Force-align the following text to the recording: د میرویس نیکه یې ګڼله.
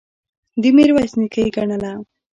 د 0.61 0.63
میرویس 0.75 1.13
نیکه 1.19 1.39
یې 1.45 1.53
ګڼله. 1.55 1.91